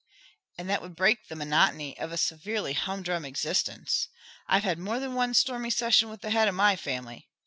"And 0.57 0.67
that 0.67 0.81
would 0.81 0.95
break 0.95 1.27
the 1.27 1.35
monotony 1.35 1.95
of 1.99 2.11
a 2.11 2.17
severely 2.17 2.73
humdrum 2.73 3.23
existence. 3.23 4.07
I've 4.47 4.63
had 4.63 4.79
more 4.79 4.99
than 4.99 5.13
one 5.13 5.35
stormy 5.35 5.69
session 5.69 6.09
with 6.09 6.21
the 6.21 6.31
head 6.31 6.47
of 6.47 6.55
my 6.55 6.75
family. 6.75 7.29